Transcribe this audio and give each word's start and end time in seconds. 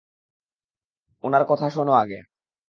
ওনার 1.23 1.43
কথা 1.45 1.67
শোনো 1.69 1.93
আগে। 1.93 2.19